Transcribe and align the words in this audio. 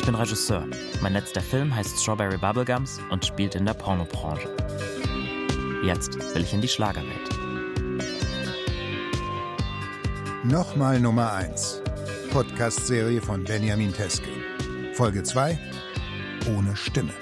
Ich 0.00 0.06
bin 0.06 0.14
Regisseur. 0.14 0.66
Mein 1.02 1.12
letzter 1.12 1.42
Film 1.42 1.76
heißt 1.76 2.00
Strawberry 2.00 2.38
Bubblegums 2.38 3.00
und 3.10 3.26
spielt 3.26 3.54
in 3.54 3.66
der 3.66 3.74
Pornobranche. 3.74 4.48
Jetzt 5.84 6.14
will 6.34 6.40
ich 6.42 6.54
in 6.54 6.62
die 6.62 6.68
Schlagerwelt. 6.68 7.28
Nochmal 10.42 10.98
Nummer 10.98 11.34
1. 11.34 11.82
Podcast-Serie 12.32 13.20
von 13.20 13.44
Benjamin 13.44 13.92
Teske. 13.92 14.30
Folge 14.94 15.22
2. 15.22 15.58
Ohne 16.56 16.74
Stimme. 16.74 17.12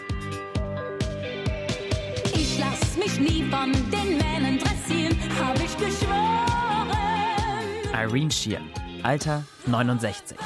Ich 2.33 2.61
lass 2.61 2.97
mich 2.97 3.19
nie 3.19 3.43
von 3.51 3.73
den 3.73 4.19
Männern 4.19 4.59
dressieren, 4.61 5.19
hab 5.43 5.57
ich 5.57 5.77
geschworen. 5.77 6.97
Irene 7.93 8.31
Shear, 8.31 8.63
Alter 9.03 9.43
69. 9.67 10.37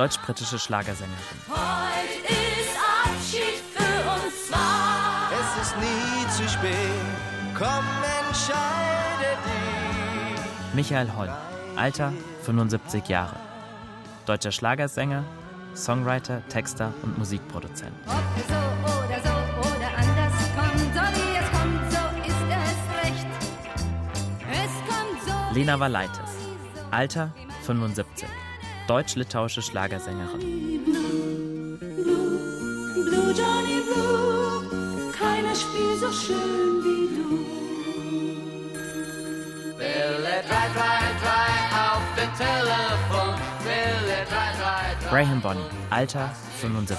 Deutsch-britische 0.00 0.58
Schlagersängerin. 0.58 1.18
Heute 1.46 2.32
ist 2.32 2.74
Abschied 3.04 3.60
für 3.74 4.10
uns 4.10 4.46
zwei. 4.48 4.56
Es 5.38 5.66
ist 5.66 5.76
nie 5.76 6.26
zu 6.38 6.48
spät, 6.48 6.72
komm, 7.52 7.84
entscheide 8.26 9.36
dich. 9.44 10.40
Michael 10.72 11.14
Holm, 11.14 11.34
Alter 11.76 12.14
75 12.44 13.08
Jahre. 13.08 13.36
Deutscher 14.24 14.52
Schlagersänger, 14.52 15.22
Songwriter, 15.76 16.40
Texter 16.48 16.94
und 17.02 17.18
Musikproduzent. 17.18 17.92
Ob 18.06 18.22
es 18.38 18.48
so 18.48 18.54
oder 18.54 19.20
so 19.22 19.68
oder 19.68 19.88
anders 19.98 20.32
kommt, 20.56 20.94
so 20.94 21.02
wie 21.12 21.36
es 21.36 21.50
kommt, 21.50 21.92
so 21.92 21.98
ist 22.26 22.46
es 22.48 23.04
recht. 23.04 23.26
Es 24.50 24.72
kommt 24.88 25.22
so. 25.26 25.54
Lena 25.54 25.78
Valaitis, 25.78 26.30
Alter 26.90 27.34
75. 27.66 28.29
Deutsch-litauische 28.90 29.62
Schlagersängerin. 29.62 30.40
Blue 33.04 33.32
Johnny 33.38 33.82
Blue, 33.86 35.12
keiner 35.12 35.54
spielt 35.54 36.00
so 36.00 36.10
schön 36.10 36.82
wie 36.82 37.06
du. 37.14 37.28
Wille 39.78 40.42
333 40.42 41.30
auf 41.86 42.02
dem 42.16 42.32
Telefon. 42.36 43.34
Wille 43.62 44.26
333. 44.28 45.08
Graham 45.08 45.40
Bonney, 45.40 45.70
Alter 45.90 46.34
75. 46.60 46.98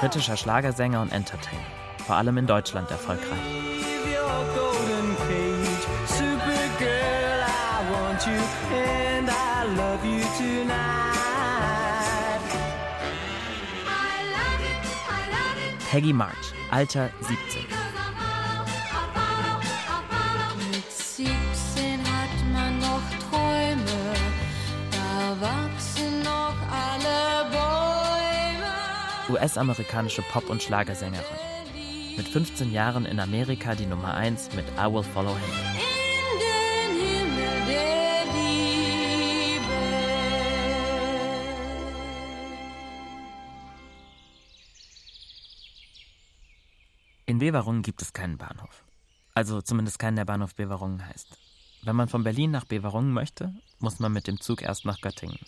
Britischer 0.00 0.36
Schlagersänger 0.36 1.00
und 1.00 1.10
Entertainer. 1.10 1.62
Vor 2.06 2.16
allem 2.16 2.36
in 2.36 2.46
Deutschland 2.46 2.90
erfolgreich. 2.90 3.77
You 8.30 8.42
and 8.74 9.30
I 9.30 9.64
love 9.76 10.04
you 10.04 10.22
tonight. 10.36 11.18
I 13.86 14.14
love 14.36 14.62
it, 14.70 14.80
I 15.08 15.22
love 15.36 15.58
it. 15.66 15.90
Peggy 15.90 16.12
March, 16.12 16.52
Alter 16.70 17.10
70. 17.20 17.66
Mit 20.70 20.92
17 20.92 22.00
hat 22.00 22.36
man 22.52 22.78
noch 22.78 23.08
Träume, 23.30 24.14
da 24.90 25.40
wachsen 25.40 26.22
noch 26.22 26.56
alle 26.70 27.50
Bäume. 27.50 28.72
US-amerikanische 29.30 30.22
Pop- 30.22 30.50
und 30.50 30.62
Schlagersängerin. 30.62 31.24
Mit 32.16 32.28
15 32.28 32.72
Jahren 32.72 33.06
in 33.06 33.20
Amerika 33.20 33.74
die 33.74 33.86
Nummer 33.86 34.14
1 34.14 34.50
mit 34.54 34.66
I 34.76 34.92
Will 34.92 35.04
Follow 35.04 35.34
Him. 35.36 35.67
Beverungen 47.50 47.82
gibt 47.82 48.02
es 48.02 48.12
keinen 48.12 48.38
Bahnhof. 48.38 48.84
Also 49.34 49.62
zumindest 49.62 49.98
keinen, 49.98 50.16
der 50.16 50.24
Bahnhof 50.24 50.54
Beverungen 50.54 51.06
heißt. 51.06 51.38
Wenn 51.82 51.96
man 51.96 52.08
von 52.08 52.24
Berlin 52.24 52.50
nach 52.50 52.64
Beverungen 52.64 53.12
möchte, 53.12 53.54
muss 53.78 54.00
man 54.00 54.12
mit 54.12 54.26
dem 54.26 54.40
Zug 54.40 54.62
erst 54.62 54.84
nach 54.84 55.00
Göttingen. 55.00 55.38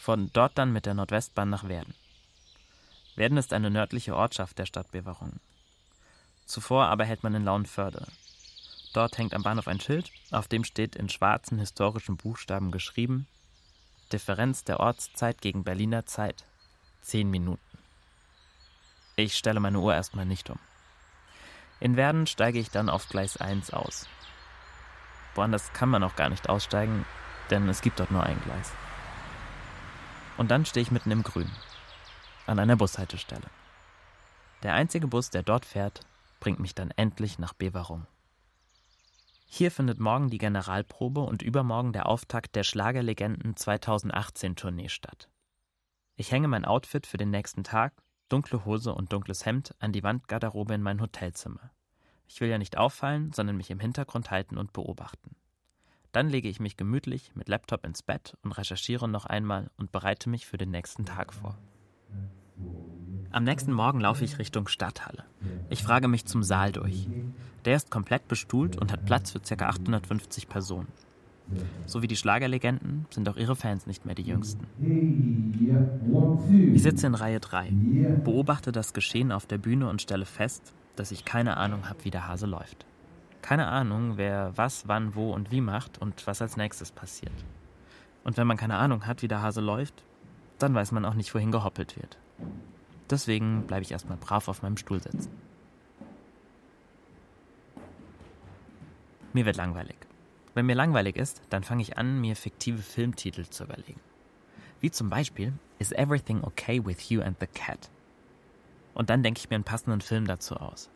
Von 0.00 0.30
dort 0.32 0.58
dann 0.58 0.72
mit 0.72 0.86
der 0.86 0.94
Nordwestbahn 0.94 1.48
nach 1.48 1.68
Werden. 1.68 1.94
Werden 3.14 3.38
ist 3.38 3.52
eine 3.52 3.70
nördliche 3.70 4.16
Ortschaft 4.16 4.58
der 4.58 4.66
Stadt 4.66 4.90
Beverungen. 4.90 5.40
Zuvor 6.46 6.86
aber 6.86 7.04
hält 7.04 7.22
man 7.22 7.34
in 7.34 7.44
Lauenförde. 7.44 8.06
Dort 8.94 9.16
hängt 9.18 9.34
am 9.34 9.42
Bahnhof 9.42 9.68
ein 9.68 9.80
Schild, 9.80 10.10
auf 10.32 10.48
dem 10.48 10.64
steht 10.64 10.96
in 10.96 11.08
schwarzen 11.08 11.58
historischen 11.58 12.16
Buchstaben 12.16 12.70
geschrieben 12.70 13.26
Differenz 14.12 14.64
der 14.64 14.78
Ortszeit 14.80 15.40
gegen 15.40 15.64
Berliner 15.64 16.04
Zeit. 16.04 16.44
Zehn 17.00 17.30
Minuten. 17.30 17.78
Ich 19.16 19.36
stelle 19.36 19.60
meine 19.60 19.80
Uhr 19.80 19.94
erstmal 19.94 20.26
nicht 20.26 20.50
um. 20.50 20.58
In 21.82 21.96
Werden 21.96 22.28
steige 22.28 22.60
ich 22.60 22.70
dann 22.70 22.88
auf 22.88 23.08
Gleis 23.08 23.38
1 23.38 23.72
aus. 23.72 24.06
Woanders 25.34 25.72
kann 25.72 25.88
man 25.88 26.04
auch 26.04 26.14
gar 26.14 26.28
nicht 26.28 26.48
aussteigen, 26.48 27.04
denn 27.50 27.68
es 27.68 27.80
gibt 27.80 27.98
dort 27.98 28.12
nur 28.12 28.22
ein 28.22 28.40
Gleis. 28.42 28.72
Und 30.36 30.52
dann 30.52 30.64
stehe 30.64 30.82
ich 30.82 30.92
mitten 30.92 31.10
im 31.10 31.24
Grün, 31.24 31.50
an 32.46 32.60
einer 32.60 32.76
Bushaltestelle. 32.76 33.48
Der 34.62 34.74
einzige 34.74 35.08
Bus, 35.08 35.30
der 35.30 35.42
dort 35.42 35.64
fährt, 35.64 36.06
bringt 36.38 36.60
mich 36.60 36.76
dann 36.76 36.92
endlich 36.92 37.40
nach 37.40 37.52
Beverung. 37.52 38.06
Hier 39.46 39.72
findet 39.72 39.98
morgen 39.98 40.30
die 40.30 40.38
Generalprobe 40.38 41.22
und 41.22 41.42
übermorgen 41.42 41.92
der 41.92 42.06
Auftakt 42.06 42.54
der 42.54 42.62
Schlagerlegenden 42.62 43.56
2018 43.56 44.54
Tournee 44.54 44.88
statt. 44.88 45.28
Ich 46.14 46.30
hänge 46.30 46.46
mein 46.46 46.64
Outfit 46.64 47.08
für 47.08 47.16
den 47.16 47.30
nächsten 47.30 47.64
Tag, 47.64 47.92
dunkle 48.32 48.64
Hose 48.64 48.94
und 48.94 49.12
dunkles 49.12 49.44
Hemd, 49.44 49.74
an 49.78 49.92
die 49.92 50.02
Wandgarderobe 50.02 50.74
in 50.74 50.82
mein 50.82 51.00
Hotelzimmer. 51.00 51.70
Ich 52.26 52.40
will 52.40 52.48
ja 52.48 52.56
nicht 52.56 52.78
auffallen, 52.78 53.32
sondern 53.32 53.58
mich 53.58 53.70
im 53.70 53.78
Hintergrund 53.78 54.30
halten 54.30 54.56
und 54.56 54.72
beobachten. 54.72 55.36
Dann 56.12 56.30
lege 56.30 56.48
ich 56.48 56.58
mich 56.58 56.78
gemütlich 56.78 57.32
mit 57.34 57.48
Laptop 57.48 57.84
ins 57.84 58.02
Bett 58.02 58.36
und 58.42 58.52
recherchiere 58.52 59.06
noch 59.08 59.26
einmal 59.26 59.70
und 59.76 59.92
bereite 59.92 60.30
mich 60.30 60.46
für 60.46 60.56
den 60.56 60.70
nächsten 60.70 61.04
Tag 61.04 61.34
vor. 61.34 61.58
Am 63.30 63.44
nächsten 63.44 63.72
Morgen 63.72 64.00
laufe 64.00 64.24
ich 64.24 64.38
Richtung 64.38 64.66
Stadthalle. 64.66 65.24
Ich 65.68 65.82
frage 65.82 66.08
mich 66.08 66.24
zum 66.26 66.42
Saal 66.42 66.72
durch. 66.72 67.08
Der 67.66 67.76
ist 67.76 67.90
komplett 67.90 68.28
bestuhlt 68.28 68.76
und 68.76 68.92
hat 68.92 69.04
Platz 69.04 69.30
für 69.30 69.40
ca. 69.40 69.68
850 69.68 70.48
Personen. 70.48 70.88
So 71.86 72.02
wie 72.02 72.06
die 72.06 72.16
Schlagerlegenden 72.16 73.06
sind 73.10 73.28
auch 73.28 73.36
ihre 73.36 73.56
Fans 73.56 73.86
nicht 73.86 74.06
mehr 74.06 74.14
die 74.14 74.22
jüngsten. 74.22 74.66
Ich 76.74 76.82
sitze 76.82 77.06
in 77.06 77.14
Reihe 77.14 77.40
3, 77.40 77.72
beobachte 78.24 78.72
das 78.72 78.92
Geschehen 78.92 79.32
auf 79.32 79.46
der 79.46 79.58
Bühne 79.58 79.88
und 79.88 80.00
stelle 80.00 80.24
fest, 80.24 80.72
dass 80.96 81.10
ich 81.10 81.24
keine 81.24 81.56
Ahnung 81.56 81.88
habe, 81.88 82.04
wie 82.04 82.10
der 82.10 82.28
Hase 82.28 82.46
läuft. 82.46 82.86
Keine 83.42 83.66
Ahnung, 83.66 84.16
wer 84.16 84.52
was, 84.56 84.86
wann, 84.86 85.14
wo 85.14 85.32
und 85.32 85.50
wie 85.50 85.60
macht 85.60 86.00
und 86.00 86.26
was 86.26 86.40
als 86.40 86.56
nächstes 86.56 86.92
passiert. 86.92 87.32
Und 88.24 88.36
wenn 88.36 88.46
man 88.46 88.56
keine 88.56 88.76
Ahnung 88.76 89.06
hat, 89.06 89.22
wie 89.22 89.28
der 89.28 89.42
Hase 89.42 89.60
läuft, 89.60 90.04
dann 90.58 90.74
weiß 90.74 90.92
man 90.92 91.04
auch 91.04 91.14
nicht, 91.14 91.34
wohin 91.34 91.50
gehoppelt 91.50 91.96
wird. 91.96 92.18
Deswegen 93.10 93.66
bleibe 93.66 93.82
ich 93.82 93.90
erstmal 93.90 94.16
brav 94.16 94.48
auf 94.48 94.62
meinem 94.62 94.76
Stuhl 94.76 95.02
sitzen. 95.02 95.30
Mir 99.32 99.44
wird 99.44 99.56
langweilig. 99.56 99.96
Wenn 100.54 100.66
mir 100.66 100.74
langweilig 100.74 101.16
ist, 101.16 101.42
dann 101.48 101.64
fange 101.64 101.82
ich 101.82 101.96
an, 101.96 102.20
mir 102.20 102.36
fiktive 102.36 102.82
Filmtitel 102.82 103.44
zu 103.46 103.64
überlegen. 103.64 104.00
Wie 104.80 104.90
zum 104.90 105.08
Beispiel 105.08 105.54
Is 105.78 105.92
Everything 105.92 106.44
Okay 106.44 106.84
with 106.84 107.08
You 107.08 107.22
and 107.22 107.38
the 107.40 107.46
Cat? 107.46 107.88
Und 108.94 109.08
dann 109.08 109.22
denke 109.22 109.38
ich 109.38 109.48
mir 109.48 109.54
einen 109.54 109.64
passenden 109.64 110.02
Film 110.02 110.26
dazu 110.26 110.56
aus. 110.56 110.90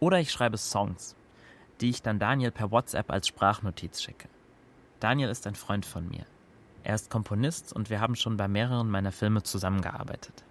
Oder 0.00 0.20
ich 0.20 0.32
schreibe 0.32 0.56
Songs, 0.56 1.14
die 1.80 1.90
ich 1.90 2.02
dann 2.02 2.18
Daniel 2.18 2.50
per 2.50 2.70
WhatsApp 2.70 3.10
als 3.10 3.28
Sprachnotiz 3.28 4.02
schicke. 4.02 4.28
Daniel 5.00 5.28
ist 5.28 5.46
ein 5.46 5.54
Freund 5.54 5.84
von 5.84 6.08
mir. 6.08 6.24
Er 6.84 6.94
ist 6.94 7.10
Komponist 7.10 7.72
und 7.74 7.90
wir 7.90 8.00
haben 8.00 8.16
schon 8.16 8.36
bei 8.36 8.48
mehreren 8.48 8.90
meiner 8.90 9.12
Filme 9.12 9.42
zusammengearbeitet. 9.42 10.44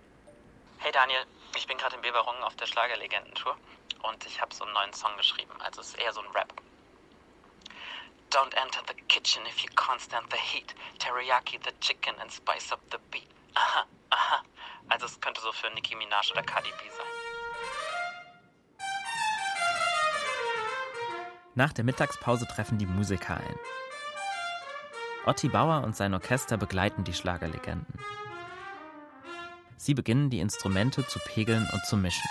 Hey 0.78 0.92
Daniel, 0.92 1.26
ich 1.56 1.66
bin 1.66 1.78
gerade 1.78 1.96
in 1.96 2.02
Beverungen 2.02 2.44
auf 2.44 2.56
der 2.56 2.68
Schlagerlegendentour 2.68 3.58
und 4.04 4.26
ich 4.26 4.40
habe 4.40 4.54
so 4.54 4.64
einen 4.66 4.74
neuen 4.74 4.94
Song 4.94 5.16
geschrieben, 5.18 5.52
also 5.60 5.82
es 5.82 5.88
ist 5.88 6.00
eher 6.00 6.14
so 6.14 6.22
ein 6.22 6.28
Rap. 6.36 6.54
Don't 8.38 8.54
enter 8.56 8.82
the 8.86 8.94
kitchen 9.08 9.42
if 9.48 9.64
you 9.64 9.70
can't 9.76 10.00
stand 10.00 10.28
the 10.30 10.38
heat. 10.38 10.76
Teriyaki 11.00 11.58
the 11.64 11.72
chicken 11.82 12.14
and 12.22 12.30
spice 12.32 12.72
up 12.72 12.80
the 12.92 13.00
beat. 13.10 13.28
Aha, 13.56 13.88
aha. 14.12 14.44
Also 14.90 15.08
es 15.08 15.20
könnte 15.20 15.42
so 15.42 15.52
für 15.52 15.74
Nicki 15.74 15.96
Minaj 15.96 16.32
oder 16.34 16.44
Cardi 16.44 16.70
B 16.70 16.84
sein. 16.88 17.08
Nach 21.56 21.74
der 21.74 21.84
Mittagspause 21.84 22.46
treffen 22.46 22.78
die 22.78 22.86
Musiker 22.86 23.38
ein. 23.38 23.60
Otti 25.26 25.50
Bauer 25.50 25.84
und 25.84 25.96
sein 25.96 26.14
Orchester 26.14 26.58
begleiten 26.58 27.04
die 27.04 27.16
Schlagerlegenden. 27.16 28.00
Sie 29.78 29.96
beginnen 29.96 30.30
die 30.30 30.42
Instrumente 30.42 31.08
zu 31.08 31.18
pegeln 31.18 31.68
und 31.74 31.84
zu 31.88 31.98
mischen. 31.98 32.30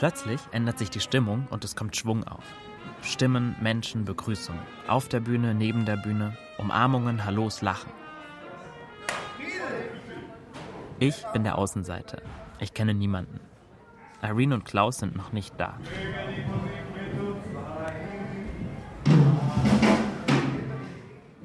Plötzlich 0.00 0.40
ändert 0.52 0.78
sich 0.78 0.88
die 0.88 1.00
Stimmung 1.00 1.46
und 1.50 1.62
es 1.62 1.76
kommt 1.76 1.94
Schwung 1.94 2.24
auf. 2.24 2.42
Stimmen, 3.02 3.54
Menschen, 3.60 4.06
Begrüßungen. 4.06 4.62
Auf 4.88 5.08
der 5.08 5.20
Bühne, 5.20 5.54
neben 5.54 5.84
der 5.84 5.98
Bühne, 5.98 6.38
Umarmungen, 6.56 7.26
Hallos, 7.26 7.60
Lachen. 7.60 7.92
Ich 10.98 11.22
bin 11.34 11.44
der 11.44 11.58
Außenseiter. 11.58 12.22
Ich 12.60 12.72
kenne 12.72 12.94
niemanden. 12.94 13.40
Irene 14.22 14.54
und 14.54 14.64
Klaus 14.64 15.00
sind 15.00 15.16
noch 15.16 15.34
nicht 15.34 15.60
da. 15.60 15.76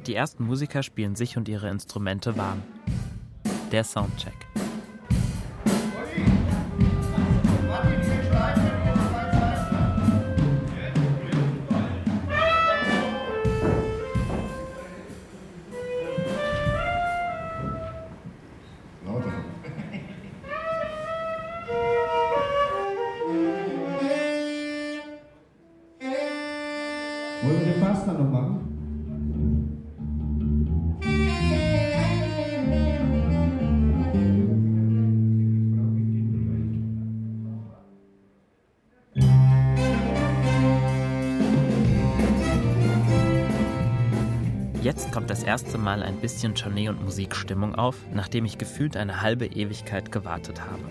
Die 0.08 0.16
ersten 0.16 0.46
Musiker 0.46 0.82
spielen 0.82 1.18
sich 1.18 1.36
und 1.36 1.50
ihre 1.50 1.70
Instrumente 1.70 2.38
warm. 2.38 2.64
Der 3.74 3.84
Soundcheck. 3.84 4.48
Kommt 45.16 45.30
das 45.30 45.44
erste 45.44 45.78
Mal 45.78 46.04
ein 46.04 46.18
bisschen 46.18 46.56
Tournee- 46.56 46.90
und 46.90 47.02
Musikstimmung 47.02 47.74
auf, 47.74 47.96
nachdem 48.14 48.44
ich 48.44 48.58
gefühlt 48.58 48.98
eine 48.98 49.22
halbe 49.22 49.46
Ewigkeit 49.46 50.12
gewartet 50.12 50.60
habe. 50.60 50.84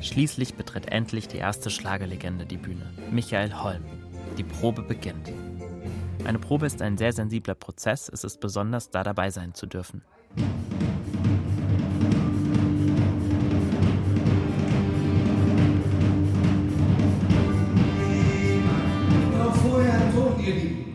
Schließlich 0.00 0.54
betritt 0.54 0.90
endlich 0.90 1.28
die 1.28 1.36
erste 1.36 1.68
Schlagerlegende 1.68 2.46
die 2.46 2.56
Bühne, 2.56 2.90
Michael 3.10 3.52
Holm. 3.52 3.84
Die 4.38 4.44
Probe 4.44 4.80
beginnt. 4.80 5.30
Eine 6.24 6.38
Probe 6.38 6.64
ist 6.64 6.80
ein 6.80 6.96
sehr 6.96 7.12
sensibler 7.12 7.54
Prozess, 7.54 8.08
es 8.08 8.24
ist 8.24 8.40
besonders, 8.40 8.88
da 8.88 9.04
dabei 9.04 9.28
sein 9.30 9.52
zu 9.52 9.66
dürfen. 9.66 10.00
Noch 19.36 19.54
vorher 19.54 19.92
einen 19.92 20.14
Ton, 20.14 20.42
ihr 20.42 20.54
Lieben. 20.54 20.85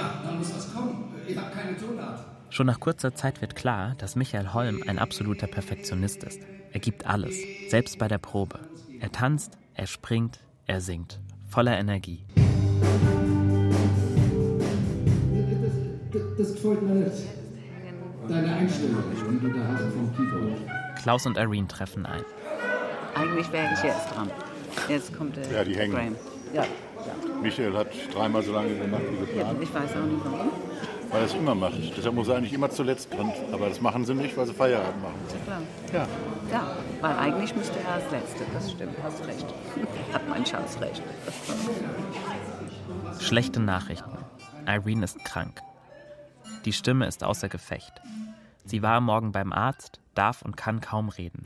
Ja, 0.00 0.14
da 0.24 0.32
muss 0.32 0.54
was 0.54 0.72
kommen. 0.74 1.04
Ich 1.26 1.36
habe 1.36 1.50
keine 1.54 1.76
Tonart. 1.76 2.20
Schon 2.50 2.66
nach 2.66 2.80
kurzer 2.80 3.14
Zeit 3.14 3.40
wird 3.40 3.54
klar, 3.54 3.94
dass 3.98 4.16
Michael 4.16 4.52
Holm 4.52 4.82
ein 4.86 4.98
absoluter 4.98 5.46
Perfektionist 5.46 6.24
ist. 6.24 6.40
Er 6.72 6.80
gibt 6.80 7.06
alles, 7.06 7.36
selbst 7.68 7.98
bei 7.98 8.08
der 8.08 8.18
Probe. 8.18 8.58
Er 8.98 9.12
tanzt, 9.12 9.56
er 9.74 9.86
springt, 9.86 10.40
er 10.66 10.80
singt, 10.80 11.20
voller 11.48 11.78
Energie. 11.78 12.24
Das, 16.12 16.22
das 16.38 16.54
gefällt 16.54 16.82
mir 16.82 16.94
nicht. 16.94 17.24
Deine 18.28 18.54
Einstellung, 18.54 19.02
die 19.30 19.40
du 19.40 19.48
da 19.52 19.66
hast 19.68 19.92
vom 19.92 20.14
Keyboard. 20.16 20.58
Klaus 21.02 21.26
und 21.26 21.36
Irene 21.36 21.68
treffen 21.68 22.06
ein. 22.06 22.22
Eigentlich 23.14 23.50
wäre 23.52 23.72
ich 23.74 23.82
jetzt 23.82 24.14
dran. 24.14 24.30
Jetzt 24.88 25.16
kommt 25.16 25.36
der 25.36 25.50
Ja, 25.50 25.64
die 25.64 25.76
hängen. 25.76 25.92
Graham. 25.92 26.16
Ja. 26.52 26.64
Michael 27.42 27.76
hat 27.76 27.88
dreimal 28.14 28.42
so 28.42 28.52
lange 28.52 28.74
gemacht 28.74 29.02
wie 29.10 29.16
geplant, 29.26 29.62
Ich 29.62 29.72
weiß 29.74 29.90
auch 29.92 30.06
nicht 30.06 30.24
warum. 30.24 30.50
weil 31.10 31.20
er 31.20 31.26
es 31.26 31.34
immer 31.34 31.54
macht. 31.54 31.74
Deshalb 31.96 32.14
muss 32.14 32.28
er 32.28 32.36
eigentlich 32.36 32.52
immer 32.52 32.70
zuletzt 32.70 33.12
dran. 33.12 33.32
Aber 33.52 33.68
das 33.68 33.80
machen 33.80 34.04
sie 34.04 34.14
nicht, 34.14 34.36
weil 34.36 34.46
sie 34.46 34.52
Feierabend 34.54 35.02
machen. 35.02 35.14
Klar. 35.44 35.60
Ja. 35.92 36.08
Ja, 36.52 36.76
weil 37.00 37.16
eigentlich 37.16 37.54
müsste 37.54 37.78
er 37.80 37.94
als 37.94 38.10
Letzte. 38.10 38.44
Das 38.52 38.70
stimmt, 38.72 38.96
hast 39.02 39.26
recht. 39.26 39.46
Hat 40.12 40.28
mein 40.28 40.44
Schatz 40.44 40.78
recht. 40.80 41.02
Schlechte 43.20 43.60
Nachrichten. 43.60 44.10
Irene 44.66 45.04
ist 45.04 45.24
krank. 45.24 45.60
Die 46.64 46.72
Stimme 46.72 47.06
ist 47.06 47.24
außer 47.24 47.48
Gefecht. 47.48 47.92
Sie 48.64 48.82
war 48.82 49.00
Morgen 49.00 49.32
beim 49.32 49.52
Arzt, 49.52 50.00
darf 50.14 50.42
und 50.42 50.56
kann 50.56 50.80
kaum 50.80 51.08
reden. 51.08 51.42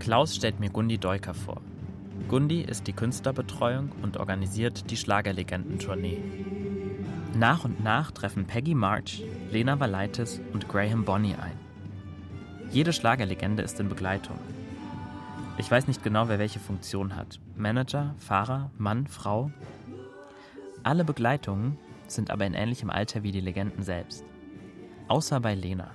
Klaus 0.00 0.36
stellt 0.36 0.60
mir 0.60 0.70
Gundi 0.70 0.98
Deuker 0.98 1.34
vor. 1.34 1.60
Gundi 2.26 2.62
ist 2.62 2.86
die 2.86 2.92
Künstlerbetreuung 2.92 3.90
und 4.02 4.16
organisiert 4.16 4.90
die 4.90 4.96
Schlagerlegenden-Tournee. 4.96 6.22
Nach 7.34 7.64
und 7.64 7.82
nach 7.84 8.10
treffen 8.10 8.46
Peggy 8.46 8.74
March, 8.74 9.22
Lena 9.50 9.78
Valaitis 9.78 10.40
und 10.52 10.68
Graham 10.68 11.04
Bonney 11.04 11.34
ein. 11.34 11.58
Jede 12.70 12.92
Schlagerlegende 12.92 13.62
ist 13.62 13.78
in 13.80 13.88
Begleitung. 13.88 14.38
Ich 15.56 15.70
weiß 15.70 15.86
nicht 15.88 16.02
genau, 16.02 16.28
wer 16.28 16.38
welche 16.38 16.60
Funktion 16.60 17.16
hat. 17.16 17.40
Manager, 17.56 18.14
Fahrer, 18.18 18.70
Mann, 18.76 19.06
Frau. 19.06 19.50
Alle 20.82 21.04
Begleitungen 21.04 21.78
sind 22.06 22.30
aber 22.30 22.46
in 22.46 22.54
ähnlichem 22.54 22.90
Alter 22.90 23.22
wie 23.22 23.32
die 23.32 23.40
Legenden 23.40 23.82
selbst. 23.82 24.24
Außer 25.08 25.40
bei 25.40 25.54
Lena. 25.54 25.90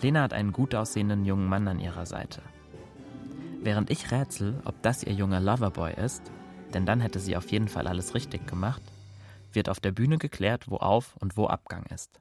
Lena 0.00 0.22
hat 0.22 0.32
einen 0.32 0.52
gut 0.52 0.74
aussehenden 0.74 1.24
jungen 1.24 1.48
Mann 1.48 1.66
an 1.66 1.80
ihrer 1.80 2.06
Seite. 2.06 2.40
Während 3.60 3.90
ich 3.90 4.10
rätsel, 4.12 4.60
ob 4.64 4.82
das 4.82 5.02
ihr 5.02 5.12
junger 5.12 5.40
Loverboy 5.40 5.92
ist, 5.94 6.22
denn 6.74 6.86
dann 6.86 7.00
hätte 7.00 7.18
sie 7.18 7.36
auf 7.36 7.50
jeden 7.50 7.68
Fall 7.68 7.88
alles 7.88 8.14
richtig 8.14 8.46
gemacht, 8.46 8.82
wird 9.52 9.68
auf 9.68 9.80
der 9.80 9.92
Bühne 9.92 10.18
geklärt, 10.18 10.70
wo 10.70 10.76
Auf- 10.76 11.16
und 11.16 11.36
wo 11.36 11.46
Abgang 11.46 11.84
ist. 11.86 12.20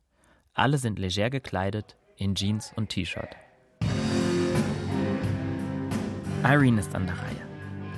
Alle 0.54 0.80
sind 0.80 0.98
leger 0.98 1.30
gekleidet, 1.30 1.96
in 2.16 2.34
Jeans 2.34 2.74
und 2.76 2.90
T-Shirt. 2.90 3.36
Irene 6.44 6.80
ist 6.80 6.96
an 6.96 7.06
der 7.06 7.18
Reihe. 7.18 7.48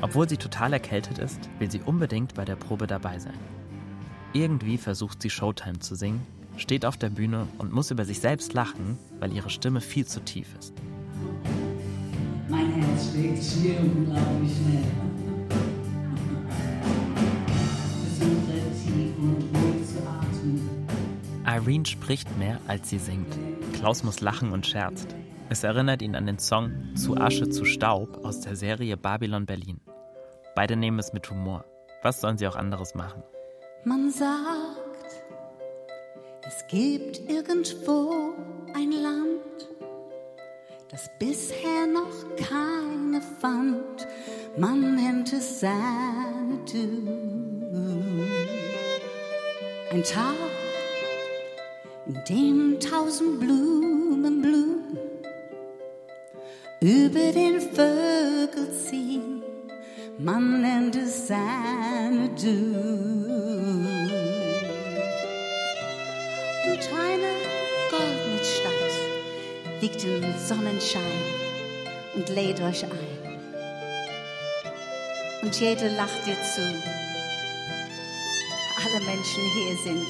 Obwohl 0.01 0.27
sie 0.27 0.37
total 0.37 0.73
erkältet 0.73 1.17
ist, 1.19 1.49
will 1.59 1.71
sie 1.71 1.81
unbedingt 1.81 2.33
bei 2.35 2.45
der 2.45 2.55
Probe 2.55 2.87
dabei 2.87 3.19
sein. 3.19 3.37
Irgendwie 4.33 4.77
versucht 4.77 5.21
sie 5.21 5.29
Showtime 5.29 5.79
zu 5.79 5.95
singen, 5.95 6.25
steht 6.57 6.85
auf 6.85 6.97
der 6.97 7.09
Bühne 7.09 7.47
und 7.57 7.71
muss 7.71 7.91
über 7.91 8.05
sich 8.05 8.19
selbst 8.19 8.53
lachen, 8.53 8.97
weil 9.19 9.33
ihre 9.33 9.49
Stimme 9.49 9.81
viel 9.81 10.05
zu 10.05 10.19
tief 10.21 10.55
ist. 10.57 10.73
Mein 12.49 12.71
Herz 12.73 13.11
schlägt 13.11 13.43
schier 13.43 13.79
unglaublich 13.79 14.51
schnell. 14.57 14.83
Versuche 18.01 18.57
tief 18.83 19.17
und 19.19 19.43
ruhig 19.55 19.87
zu 19.87 19.99
atmen. 20.07 20.69
Irene 21.45 21.85
spricht 21.85 22.37
mehr, 22.37 22.59
als 22.67 22.89
sie 22.89 22.97
singt. 22.97 23.37
Klaus 23.73 24.03
muss 24.03 24.21
lachen 24.21 24.51
und 24.51 24.65
scherzt. 24.65 25.15
Es 25.49 25.63
erinnert 25.63 26.01
ihn 26.01 26.15
an 26.15 26.25
den 26.25 26.39
Song 26.39 26.95
Zu 26.95 27.17
Asche 27.17 27.49
zu 27.49 27.65
Staub 27.65 28.25
aus 28.25 28.41
der 28.41 28.55
Serie 28.55 28.97
Babylon 28.97 29.45
Berlin. 29.45 29.79
Beide 30.55 30.75
nehmen 30.75 30.99
es 30.99 31.13
mit 31.13 31.29
Humor. 31.29 31.65
Was 32.01 32.19
sollen 32.21 32.37
sie 32.37 32.47
auch 32.47 32.55
anderes 32.55 32.95
machen? 32.95 33.23
Man 33.85 34.09
sagt, 34.11 35.23
es 36.47 36.67
gibt 36.67 37.19
irgendwo 37.29 38.33
ein 38.75 38.91
Land, 38.91 39.68
das 40.89 41.09
bisher 41.19 41.85
noch 41.85 42.35
keine 42.35 43.21
fand. 43.39 44.07
Man 44.57 44.95
nennt 44.95 45.31
es 45.31 45.59
Xanadu. 45.59 47.07
Ein 49.91 50.03
Tag, 50.03 50.35
in 52.07 52.23
dem 52.27 52.79
tausend 52.79 53.39
Blumen 53.39 54.41
blühen, 54.41 54.97
über 56.81 57.31
den 57.31 57.61
Vögel 57.61 58.71
ziehen. 58.71 59.43
Man 60.17 60.61
nennt 60.61 60.95
es 60.95 61.25
Xanadu. 61.25 63.18
Liegt 69.81 70.03
im 70.03 70.23
Sonnenschein 70.37 71.03
und 72.15 72.29
lädt 72.29 72.61
euch 72.61 72.83
ein. 72.83 72.91
Und 75.41 75.59
jede 75.59 75.87
lacht 75.95 76.25
dir 76.25 76.35
zu. 76.43 76.61
Alle 78.77 79.05
Menschen 79.05 79.43
hier 79.53 79.77
sind 79.83 80.07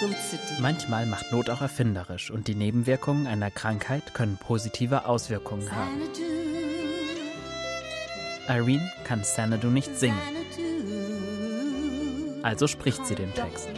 gut 0.00 0.16
zu 0.28 0.36
dir. 0.36 0.60
Manchmal 0.60 1.06
macht 1.06 1.30
Not 1.30 1.50
auch 1.50 1.60
erfinderisch 1.60 2.30
und 2.30 2.48
die 2.48 2.54
Nebenwirkungen 2.54 3.26
einer 3.26 3.50
Krankheit 3.50 4.14
können 4.14 4.36
positive 4.38 5.06
Auswirkungen 5.06 5.70
haben. 5.70 6.02
Irene 8.48 8.90
kann 9.04 9.22
Xanadu 9.22 9.68
nicht 9.68 9.96
singen, 9.96 10.18
also 12.42 12.66
spricht 12.66 13.06
sie 13.06 13.14
den 13.14 13.32
Text. 13.34 13.68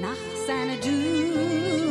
Nach 0.00 0.10
Xanadu. 0.44 1.85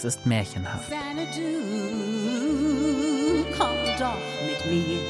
Es 0.00 0.04
ist 0.04 0.26
märchenhaft. 0.26 0.88
Xanadu, 0.88 1.42
komm 3.58 3.76
doch 3.98 4.22
mit 4.46 4.64
mir 4.70 5.00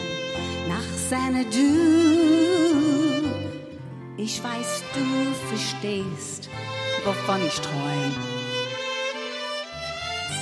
nach 0.66 0.88
Xanadu. 0.96 1.68
Ich 4.16 4.42
weiß, 4.42 4.82
du 4.94 5.34
verstehst, 5.48 6.48
wovon 7.04 7.44
ich 7.46 7.60
träum. 7.60 8.14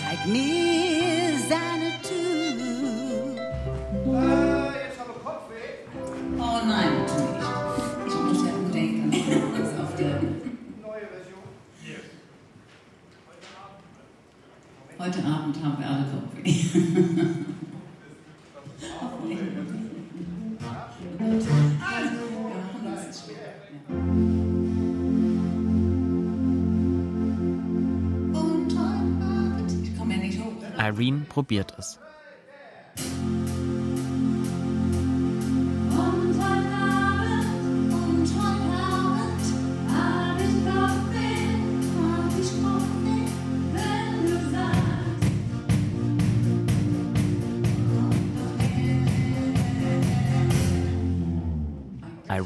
Zeig 0.01 0.27
mir 0.27 1.33
Xanadu. 1.49 2.23
Oh 6.39 6.61
nein, 6.69 6.93
bitte 7.05 7.19
nicht. 7.21 8.07
Ich 8.07 8.15
muss 8.15 8.47
ja 8.47 8.53
unbedingt 8.55 9.11
ganz 9.57 9.81
auf 9.81 9.97
der. 9.97 10.21
Heute 15.07 15.25
Abend 15.25 15.57
haben 15.63 15.79
wir 15.79 15.89
alle 15.89 16.05
Kopfweh. 16.07 16.51
Und 28.33 28.73
heute 28.73 29.25
Abend. 29.25 29.73
Ich 29.85 29.97
komme 29.97 30.15
ja 30.15 30.19
nicht 30.19 30.41
hoch. 30.41 30.55
Irene 30.77 31.21
probiert 31.29 31.73
es. 31.79 32.01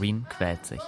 Irene 0.00 0.24
quält 0.30 0.64
sich. 0.64 0.80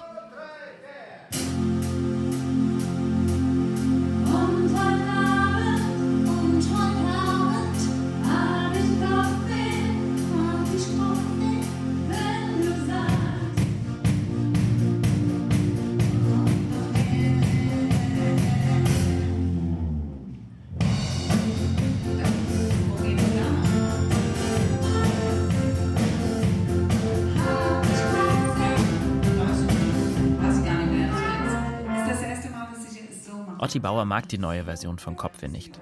Otti 33.73 33.81
Bauer 33.81 34.05
mag 34.05 34.29
die 34.29 34.37
neue 34.37 34.65
Version 34.65 34.99
von 34.99 35.17
Kopfweh 35.17 35.49
nicht. 35.49 35.81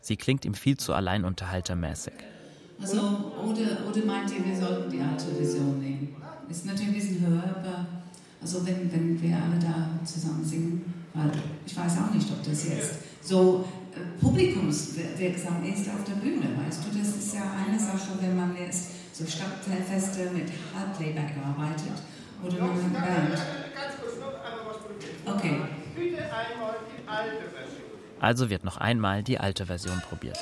Sie 0.00 0.16
klingt 0.16 0.46
ihm 0.46 0.54
viel 0.54 0.78
zu 0.78 0.94
alleinunterhaltermäßig. 0.94 2.14
Also, 2.80 2.96
oder, 2.96 3.86
oder 3.86 4.06
meint 4.06 4.30
ihr, 4.30 4.42
wir 4.42 4.56
sollten 4.56 4.90
die 4.90 5.02
alte 5.02 5.26
Version 5.36 5.78
nehmen? 5.78 6.16
Ist 6.48 6.64
natürlich 6.64 6.88
ein 6.88 6.94
bisschen 6.94 7.26
höher, 7.26 7.44
aber 7.44 7.86
also 8.40 8.66
wenn, 8.66 8.90
wenn 8.90 9.20
wir 9.20 9.36
alle 9.36 9.58
da 9.58 9.90
zusammen 10.02 10.42
singen, 10.42 10.94
weil 11.12 11.30
ich 11.66 11.76
weiß 11.76 11.98
auch 11.98 12.14
nicht, 12.14 12.26
ob 12.30 12.42
das 12.42 12.68
jetzt 12.68 12.94
so 13.20 13.68
äh, 13.92 14.18
publikumswirksam 14.18 15.62
ist 15.64 15.90
auf 15.90 16.04
der 16.04 16.14
Bühne, 16.14 16.48
weißt 16.64 16.84
du? 16.86 16.98
Das 16.98 17.08
ist 17.08 17.34
ja 17.34 17.42
eine 17.68 17.78
Sache, 17.78 18.16
wenn 18.18 18.34
man 18.34 18.56
jetzt 18.56 18.92
so 19.12 19.26
Stadtfeste 19.26 20.30
mit 20.30 20.50
Halbplayback 20.74 21.34
arbeitet 21.44 22.00
oder 22.42 22.64
man 22.64 22.82
hat 22.82 22.92
Band. 22.94 23.38
Okay. 25.26 25.60
Also 28.20 28.50
wird 28.50 28.64
noch 28.64 28.78
einmal 28.78 29.22
die 29.22 29.38
alte 29.38 29.66
Version 29.66 30.00
probiert. 30.08 30.38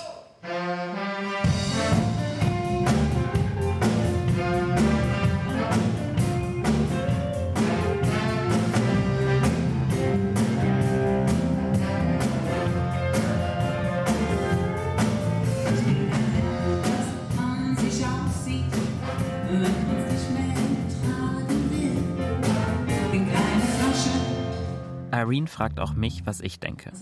Irene 25.24 25.46
fragt 25.46 25.80
auch 25.80 25.94
mich, 25.94 26.26
was 26.26 26.40
ich 26.42 26.60
denke. 26.60 26.92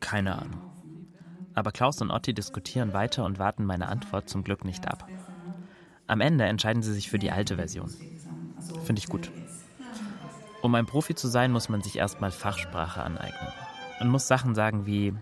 Keine 0.00 0.38
Ahnung. 0.38 0.60
Aber 1.54 1.72
Klaus 1.72 2.02
und 2.02 2.10
Otti 2.10 2.34
diskutieren 2.34 2.92
weiter 2.92 3.24
und 3.24 3.38
warten 3.38 3.64
meine 3.64 3.88
Antwort 3.88 4.28
zum 4.28 4.44
Glück 4.44 4.64
nicht 4.66 4.86
ab. 4.86 5.08
Am 6.06 6.20
Ende 6.20 6.44
entscheiden 6.44 6.82
sie 6.82 6.92
sich 6.92 7.08
für 7.08 7.18
die 7.18 7.30
alte 7.30 7.56
Version. 7.56 7.90
Finde 8.84 9.00
ich 9.00 9.08
gut. 9.08 9.30
Um 10.60 10.74
ein 10.74 10.84
Profi 10.84 11.14
zu 11.14 11.28
sein, 11.28 11.50
muss 11.50 11.70
man 11.70 11.80
sich 11.80 11.96
erstmal 11.96 12.30
Fachsprache 12.30 13.02
aneignen. 13.02 13.52
Man 14.00 14.08
muss 14.08 14.28
Sachen 14.28 14.54
sagen 14.54 14.84
wie, 14.84 15.14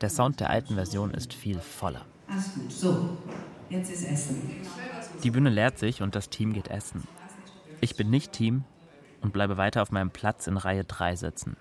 der 0.00 0.08
Sound 0.08 0.38
der 0.38 0.50
alten 0.50 0.74
Version 0.74 1.12
ist 1.12 1.34
viel 1.34 1.58
voller. 1.58 2.06
Alles 2.28 2.54
gut. 2.54 2.70
So, 2.70 3.18
jetzt 3.68 3.90
ist 3.90 4.04
Essen. 4.04 4.40
Die 5.24 5.30
Bühne 5.32 5.50
leert 5.50 5.78
sich 5.80 6.00
und 6.00 6.14
das 6.14 6.28
Team 6.28 6.52
geht 6.52 6.68
essen. 6.68 7.02
Ich 7.80 7.96
bin 7.96 8.08
nicht 8.08 8.30
Team 8.30 8.62
und 9.20 9.32
bleibe 9.32 9.56
weiter 9.56 9.82
auf 9.82 9.90
meinem 9.90 10.10
Platz 10.10 10.46
in 10.46 10.56
Reihe 10.56 10.84
3 10.84 11.16
sitzen. 11.16 11.56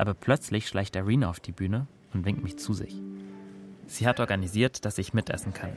Aber 0.00 0.14
plötzlich 0.14 0.66
schleicht 0.66 0.96
Irene 0.96 1.28
auf 1.28 1.40
die 1.40 1.52
Bühne 1.52 1.86
und 2.14 2.24
winkt 2.24 2.42
mich 2.42 2.58
zu 2.58 2.72
sich. 2.72 3.02
Sie 3.86 4.06
hat 4.06 4.18
organisiert, 4.18 4.86
dass 4.86 4.96
ich 4.96 5.12
mitessen 5.12 5.52
kann. 5.52 5.76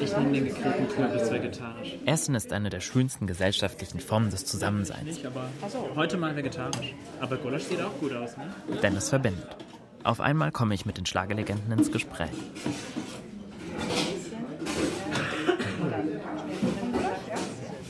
Ich 0.00 0.16
nehme 0.16 0.32
den 0.32 0.52
Kürbis 0.52 1.30
vegetarisch. 1.30 1.94
Essen 2.04 2.34
ist 2.34 2.52
eine 2.52 2.68
der 2.68 2.80
schönsten 2.80 3.28
gesellschaftlichen 3.28 4.00
Formen 4.00 4.30
des 4.30 4.44
Zusammenseins, 4.44 5.04
Nicht, 5.04 5.24
aber 5.24 5.48
heute 5.94 6.16
mal 6.16 6.34
vegetarisch. 6.34 6.96
Aber 7.20 7.36
Gulasch 7.36 7.62
sieht 7.62 7.80
auch 7.80 7.96
gut 8.00 8.12
aus, 8.12 8.36
ne? 8.36 8.52
denn 8.82 8.96
es 8.96 9.08
verbindet. 9.08 9.56
Auf 10.02 10.20
einmal 10.20 10.50
komme 10.50 10.74
ich 10.74 10.84
mit 10.84 10.98
den 10.98 11.06
Schlagerlegenden 11.06 11.78
ins 11.78 11.92
Gespräch. 11.92 12.32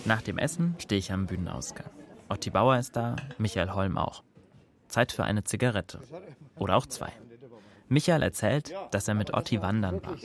Nach 0.05 0.21
dem 0.21 0.37
Essen 0.37 0.75
stehe 0.79 0.99
ich 0.99 1.11
am 1.11 1.25
Bühnenausgang. 1.25 1.89
Otti 2.29 2.51
Bauer 2.51 2.77
ist 2.77 2.97
da, 2.97 3.17
Michael 3.39 3.71
Holm 3.71 3.97
auch. 3.97 4.26
Zeit 4.97 5.13
für 5.13 5.25
eine 5.25 5.45
Zigarette. 5.45 6.01
Oder 6.59 6.75
auch 6.77 6.87
zwei. 6.87 7.13
Michael 7.89 8.23
erzählt, 8.23 8.73
dass 8.93 9.07
er 9.09 9.15
mit 9.15 9.35
Otti 9.35 9.61
wandern 9.61 10.01
war. 10.03 10.17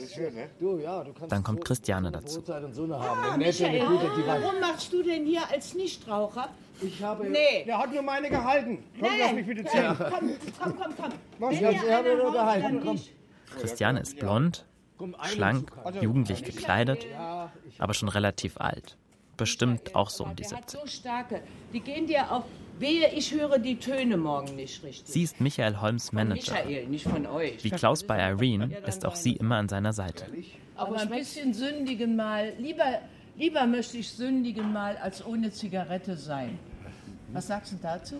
Dann 1.28 1.42
kommt 1.44 1.62
Christiane 1.62 2.10
dazu. 2.10 2.42
Ah, 2.50 3.36
Michael, 3.36 3.82
warum 3.82 4.60
machst 4.60 4.90
du 4.94 5.02
denn 5.02 5.26
hier 5.26 5.42
als 5.50 5.74
Nichtraucher? 5.74 6.48
Ich 6.80 7.02
habe. 7.02 7.28
Nee. 7.28 7.64
Der 7.66 7.78
hat 7.78 7.92
nur 7.92 8.00
meine 8.02 8.30
gehalten. 8.30 8.82
Komm, 8.98 9.10
Nee. 9.12 9.18
lass 9.20 9.32
mich 9.34 9.46
bitte 9.46 9.64
ziehen. 9.66 9.94
Komm, 9.98 10.30
komm, 10.58 10.94
komm, 11.38 11.50
Ich 11.50 11.62
habe 11.64 12.16
nur 12.16 12.32
gehalten, 12.32 12.80
komm. 12.82 12.98
Christiane 13.60 14.00
ist 14.00 14.18
blond, 14.18 14.64
schlank, 15.24 15.70
jugendlich 16.00 16.42
gekleidet, 16.44 17.06
aber 17.78 17.92
schon 17.92 18.08
relativ 18.08 18.56
alt. 18.56 18.96
Bestimmt 19.36 19.94
auch 19.94 20.10
so 20.10 20.24
um 20.24 20.36
die 20.36 20.42
Der 20.42 20.58
hat 20.58 20.70
70. 20.70 20.80
so 20.80 20.86
starke. 20.86 21.42
Die 21.72 21.80
gehen 21.80 22.06
dir 22.06 22.30
auf. 22.30 22.44
Wehe, 22.78 23.12
ich 23.14 23.32
höre 23.32 23.58
die 23.58 23.76
Töne 23.76 24.16
morgen 24.16 24.56
nicht 24.56 24.82
richtig. 24.82 25.06
Sie 25.06 25.22
ist 25.22 25.40
Michael 25.40 25.80
Holms 25.80 26.12
Manager. 26.12 26.52
Michael, 26.52 26.86
nicht 26.88 27.06
von 27.06 27.26
euch. 27.26 27.62
Wie 27.62 27.70
Klaus 27.70 28.02
bei 28.02 28.18
Irene 28.18 28.76
ist 28.86 29.04
auch 29.04 29.14
sie 29.14 29.36
immer 29.36 29.56
an 29.56 29.68
seiner 29.68 29.92
Seite. 29.92 30.26
Aber 30.74 30.98
ein 30.98 31.08
bisschen 31.08 31.54
sündigen 31.54 32.16
mal. 32.16 32.54
Lieber, 32.58 33.00
lieber 33.36 33.66
möchte 33.66 33.98
ich 33.98 34.10
sündigen 34.10 34.72
mal, 34.72 34.96
als 34.96 35.24
ohne 35.24 35.52
Zigarette 35.52 36.16
sein. 36.16 36.58
Was 37.32 37.46
sagst 37.46 37.72
du 37.72 37.76
dazu? 37.80 38.16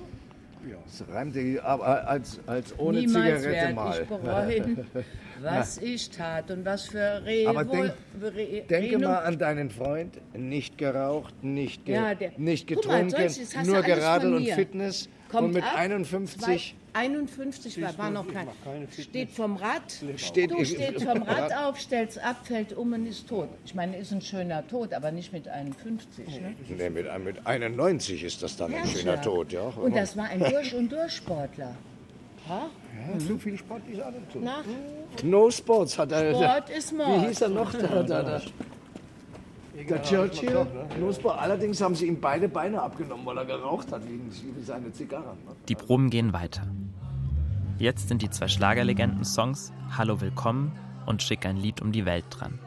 Ja, 0.68 0.76
es 0.86 1.04
reimt 1.12 1.34
sich 1.34 1.60
aber 1.62 2.06
als, 2.06 2.38
als 2.46 2.78
ohne 2.78 3.00
Niemals 3.00 3.42
Zigarette 3.42 3.74
mal. 3.74 4.00
ich 4.00 4.08
bereuen, 4.08 4.86
was 5.42 5.78
ich 5.78 6.10
tat 6.10 6.50
und 6.52 6.64
was 6.64 6.86
für 6.86 7.22
Revo 7.24 7.50
Aber 7.50 7.64
denk, 7.64 7.92
Re 8.22 8.62
denke 8.70 8.98
mal 8.98 9.18
an 9.18 9.38
deinen 9.38 9.70
Freund. 9.70 10.20
Nicht 10.34 10.78
geraucht, 10.78 11.42
nicht, 11.42 11.84
ge 11.84 11.96
Ja, 11.96 12.14
der- 12.14 12.32
nicht 12.36 12.70
mal, 12.70 12.76
getrunken, 12.76 13.10
du 13.10 13.66
nur 13.66 13.76
alles 13.76 13.86
Geradel 13.86 14.32
von 14.34 14.42
und. 14.44 14.54
Fitness. 14.54 15.08
Kommt 15.32 15.48
und 15.48 15.54
mit 15.54 15.64
ab, 15.64 15.76
51 15.76 16.40
Zwei, 16.40 16.60
51 17.00 17.82
war, 17.82 17.96
war 17.98 18.10
noch 18.10 18.26
kein. 18.28 18.46
Steht 18.96 19.30
vom 19.30 19.56
Rad, 19.56 19.82
Steht- 20.16 20.50
du 20.50 20.64
stehst 20.64 21.02
vom 21.04 21.22
Rad 21.22 21.52
auf, 21.56 21.80
stellst 21.80 22.22
ab, 22.22 22.36
fällt 22.44 22.74
um 22.74 22.92
und 22.92 23.06
ist 23.06 23.26
tot. 23.28 23.48
Ich 23.64 23.74
meine, 23.74 23.96
ist 23.96 24.12
ein 24.12 24.20
schöner 24.20 24.66
Tod, 24.68 24.92
aber 24.92 25.10
nicht 25.10 25.32
mit 25.32 25.48
51. 25.48 26.26
Ne? 26.40 26.54
Nee, 26.68 26.90
mit, 26.90 27.06
mit 27.24 27.46
91 27.46 28.22
ist 28.22 28.42
das 28.42 28.56
dann 28.56 28.70
ein 28.72 28.76
Herzschlag. 28.82 29.00
schöner 29.02 29.22
Tod, 29.22 29.52
ja. 29.52 29.62
Und 29.62 29.96
das 29.96 30.16
war 30.16 30.26
ein 30.26 30.40
Durch- 30.40 30.74
und 30.74 30.92
Durchsportler. 30.92 31.74
Ha? 32.48 32.68
Ja, 33.12 33.18
zu 33.18 33.38
viel 33.38 33.56
Sport 33.56 33.82
ist 33.90 34.00
alles 34.00 34.20
zu. 34.32 34.38
Na? 34.42 34.62
No 35.22 35.50
Sports 35.50 35.96
hat 35.98 36.12
er. 36.12 36.34
Sport 36.34 36.70
ist 36.70 36.92
Mord. 36.92 37.22
Wie 37.22 37.26
hieß 37.28 37.40
er 37.40 37.48
noch? 37.48 37.70
Der, 37.72 38.02
der, 38.02 38.22
der, 38.22 38.42
der 39.74 40.02
Churchill. 40.02 40.66
Sport. 41.12 41.38
Allerdings 41.38 41.80
haben 41.80 41.94
sie 41.94 42.06
ihm 42.06 42.20
beide 42.20 42.48
Beine 42.48 42.82
abgenommen, 42.82 43.24
weil 43.26 43.38
er 43.38 43.44
geraucht 43.44 43.92
hat, 43.92 44.06
wegen 44.06 44.30
seiner 44.64 44.92
Zigarren. 44.92 45.38
ne? 45.44 45.54
Die 45.68 45.74
Proben 45.74 46.10
gehen 46.10 46.32
weiter. 46.32 46.62
Jetzt 47.78 48.08
sind 48.08 48.22
die 48.22 48.30
zwei 48.30 48.48
Schlagerlegenden-Songs 48.48 49.72
Hallo 49.96 50.20
Willkommen 50.20 50.72
und 51.06 51.22
Schick 51.22 51.46
ein 51.46 51.56
Lied 51.56 51.82
um 51.82 51.92
die 51.92 52.06
Welt 52.06 52.24
dran. 52.30 52.58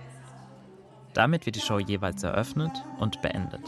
Damit 1.13 1.45
wird 1.45 1.55
die 1.55 1.61
Show 1.61 1.79
jeweils 1.79 2.23
eröffnet 2.23 2.83
und 2.99 3.21
beendet. 3.21 3.61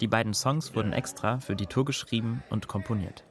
Die 0.00 0.08
beiden 0.08 0.34
Songs 0.34 0.74
wurden 0.74 0.92
extra 0.92 1.40
für 1.40 1.56
die 1.56 1.66
Tour 1.66 1.84
geschrieben 1.84 2.42
und 2.50 2.68
komponiert. 2.68 3.24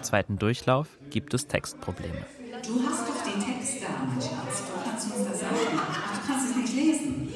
Dem 0.00 0.04
zweiten 0.04 0.38
Durchlauf 0.38 0.88
gibt 1.10 1.34
es 1.34 1.46
Textprobleme. 1.46 2.24
Du 2.66 2.82
hast 2.88 3.06
doch 3.06 3.22
den 3.22 3.38
Text 3.38 3.82
da, 3.82 3.88
mein 4.08 4.18
Schatz. 4.18 4.62
Du 4.64 4.72
kannst 4.82 5.14
uns 5.14 5.28
das 5.28 5.40
sagen. 5.40 5.56
Ach, 5.76 6.14
du 6.14 6.20
kannst 6.26 6.48
es 6.48 6.56
nicht 6.56 6.74
lesen. 6.74 7.28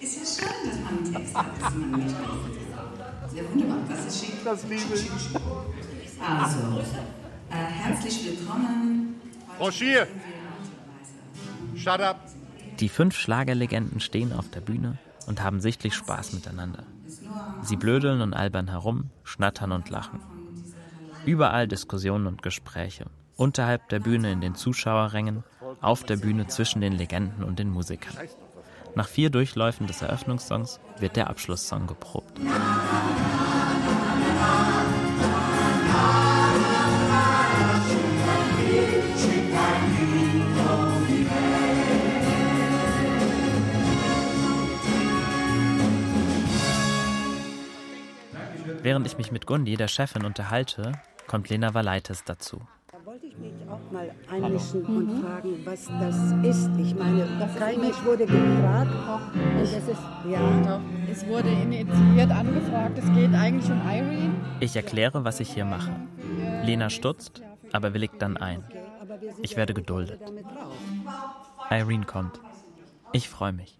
ist 0.00 0.40
ja 0.40 0.46
schön, 0.46 0.70
dass 0.70 0.80
man 0.80 0.96
einen 0.96 1.12
Text 1.12 1.36
hat, 1.36 1.44
dass 1.60 1.74
man 1.74 1.90
nicht 1.90 2.06
lesen. 2.06 2.16
Ja, 3.34 3.42
wunderbar. 3.52 3.76
Das 3.90 4.06
ist 4.06 4.24
schick. 4.24 4.42
Das 4.42 4.62
liebe 4.62 4.94
ich. 4.94 5.10
Also, 6.18 6.80
äh, 7.50 7.54
herzlich 7.54 8.24
willkommen. 8.24 9.20
Rochier. 9.60 10.08
Shut 11.76 12.00
up. 12.00 12.22
Die 12.80 12.88
fünf 12.88 13.18
Schlagerlegenden 13.18 14.00
stehen 14.00 14.32
auf 14.32 14.48
der 14.48 14.62
Bühne 14.62 14.96
und 15.26 15.42
haben 15.42 15.60
sichtlich 15.60 15.94
Spaß 15.94 16.32
miteinander. 16.32 16.84
Sie 17.66 17.76
blödeln 17.76 18.20
und 18.20 18.32
albern 18.32 18.68
herum, 18.68 19.10
schnattern 19.24 19.72
und 19.72 19.90
lachen. 19.90 20.20
Überall 21.24 21.66
Diskussionen 21.66 22.28
und 22.28 22.40
Gespräche. 22.40 23.06
Unterhalb 23.34 23.88
der 23.88 23.98
Bühne 23.98 24.30
in 24.30 24.40
den 24.40 24.54
Zuschauerrängen, 24.54 25.42
auf 25.80 26.04
der 26.04 26.16
Bühne 26.16 26.46
zwischen 26.46 26.80
den 26.80 26.92
Legenden 26.92 27.42
und 27.42 27.58
den 27.58 27.70
Musikern. 27.70 28.16
Nach 28.94 29.08
vier 29.08 29.30
Durchläufen 29.30 29.88
des 29.88 30.00
Eröffnungssongs 30.00 30.78
wird 31.00 31.16
der 31.16 31.28
Abschlusssong 31.28 31.88
geprobt. 31.88 32.40
Während 48.96 49.08
ich 49.08 49.18
mich 49.18 49.30
mit 49.30 49.46
Gundi, 49.46 49.76
der 49.76 49.88
Chefin, 49.88 50.24
unterhalte, 50.24 50.92
kommt 51.26 51.50
Lena 51.50 51.74
Valaitis 51.74 52.24
dazu. 52.24 52.62
Da 52.90 52.96
wollte 53.04 53.26
ich 53.26 53.36
mich 53.36 53.52
auch 53.68 53.92
mal 53.92 54.10
einmischen 54.30 54.86
und 54.86 55.22
fragen, 55.22 55.60
was 55.66 55.84
das 56.00 56.16
ist. 56.42 56.70
Ich 56.78 56.94
meine, 56.94 57.28
kein 57.58 57.78
Mensch 57.78 58.02
wurde 58.06 58.24
gefragt. 58.24 58.90
Das 59.60 59.72
ist, 59.74 60.02
ja. 60.30 60.40
Doch, 60.62 60.80
es 61.12 61.26
wurde 61.26 61.50
initiiert 61.50 62.30
angefragt. 62.30 62.96
Es 62.96 63.12
geht 63.12 63.34
eigentlich 63.34 63.70
um 63.70 63.82
Irene. 63.82 64.34
Ich 64.60 64.74
erkläre, 64.74 65.24
was 65.26 65.40
ich 65.40 65.52
hier 65.52 65.66
mache. 65.66 65.92
Lena 66.64 66.88
stutzt, 66.88 67.42
aber 67.72 67.92
willigt 67.92 68.22
dann 68.22 68.38
ein. 68.38 68.64
Ich 69.42 69.58
werde 69.58 69.74
geduldet. 69.74 70.22
Irene 71.70 72.06
kommt. 72.06 72.40
Ich 73.12 73.28
freue 73.28 73.52
mich. 73.52 73.78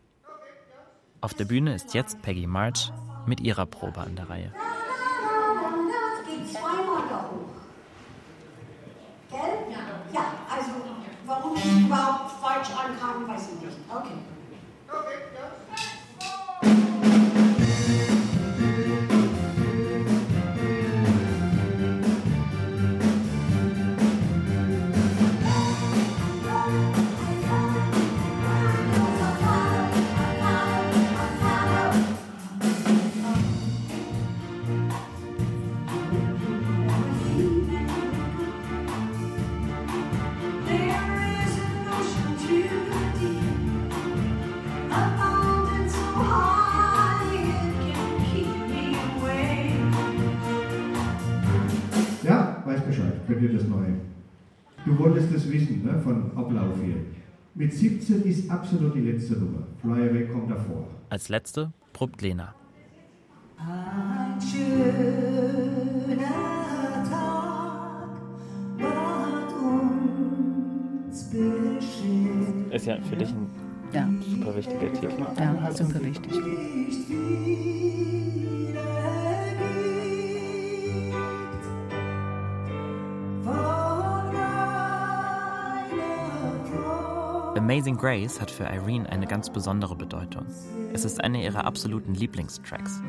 Auf 1.23 1.33
der 1.33 1.47
Bühne 1.47 1.75
ist 1.75 1.95
jetzt 1.95 2.21
Peggy 2.21 2.47
March 2.47 2.93
mit 3.25 3.41
ihrer 3.41 3.65
Probe 3.65 4.01
an 4.01 4.15
der 4.15 4.29
Reihe. 4.29 4.53
Mit 57.67 57.75
17 57.75 58.23
ist 58.23 58.49
absolut 58.49 58.95
die 58.95 59.01
letzte 59.01 59.33
Nummer. 59.35 59.67
Fly 59.83 60.09
Away 60.09 60.29
kommt 60.29 60.49
davor. 60.49 60.87
Als 61.09 61.29
letzte 61.29 61.73
probt 61.93 62.23
Lena. 62.23 62.55
Ein 63.59 64.41
schöner 64.41 66.17
Tag 67.11 68.09
wird 68.79 69.53
uns 71.11 71.25
beschert. 71.25 72.73
Ist 72.73 72.87
ja 72.87 73.01
für 73.01 73.17
dich 73.17 73.31
ein 73.31 73.49
Ja. 73.93 74.09
super 74.21 74.55
wichtiger 74.57 74.93
Titel. 74.93 75.27
Ja, 75.37 75.73
super 75.73 76.01
wichtig. 76.05 76.33
Amazing 87.77 87.99
Grace 87.99 88.41
hat 88.41 88.51
für 88.51 88.65
Irene 88.65 89.07
eine 89.11 89.27
ganz 89.27 89.51
besondere 89.51 89.95
Bedeutung. 89.95 90.47
Es 90.95 91.05
ist 91.05 91.23
einer 91.23 91.41
ihrer 91.41 91.67
absoluten 91.67 92.15
Lieblingstracks. 92.15 93.03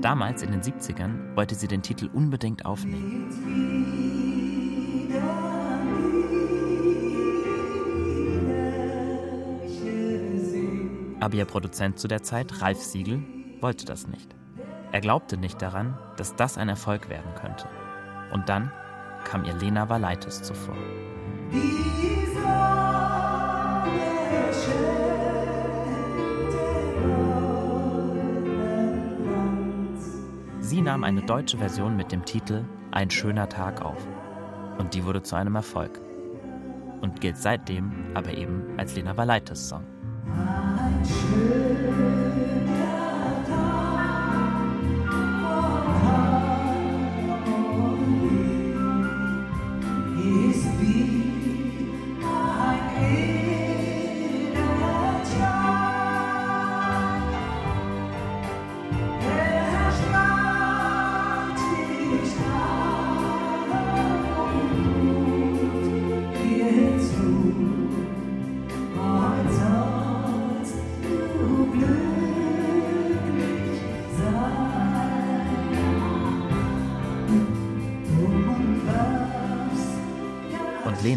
Damals 0.00 0.42
in 0.42 0.52
den 0.52 0.62
70ern 0.62 1.34
wollte 1.34 1.56
sie 1.56 1.66
den 1.66 1.82
Titel 1.82 2.08
unbedingt 2.12 2.64
aufnehmen. 2.64 3.26
Aber 11.18 11.34
ihr 11.34 11.46
Produzent 11.46 11.98
zu 11.98 12.06
der 12.06 12.22
Zeit, 12.22 12.62
Ralf 12.62 12.80
Siegel, 12.80 13.24
wollte 13.60 13.84
das 13.86 14.06
nicht. 14.06 14.36
Er 14.92 15.00
glaubte 15.00 15.38
nicht 15.38 15.62
daran, 15.62 15.98
dass 16.18 16.36
das 16.36 16.58
ein 16.58 16.68
Erfolg 16.68 17.08
werden 17.08 17.34
könnte. 17.40 17.66
Und 18.30 18.50
dann 18.50 18.70
kam 19.24 19.44
ihr 19.44 19.54
Lena 19.54 19.88
Valaitis 19.88 20.42
zuvor. 20.42 20.76
Sie 30.60 30.82
nahm 30.82 31.04
eine 31.04 31.22
deutsche 31.22 31.56
Version 31.56 31.96
mit 31.96 32.12
dem 32.12 32.26
Titel 32.26 32.64
Ein 32.90 33.10
schöner 33.10 33.48
Tag 33.48 33.80
auf. 33.80 34.06
Und 34.76 34.92
die 34.92 35.06
wurde 35.06 35.22
zu 35.22 35.36
einem 35.36 35.54
Erfolg. 35.54 36.02
Und 37.00 37.22
gilt 37.22 37.38
seitdem 37.38 37.92
aber 38.12 38.34
eben 38.34 38.66
als 38.76 38.94
Lena 38.94 39.16
Valaitis 39.16 39.70
Song. 39.70 39.84
Und 40.26 41.61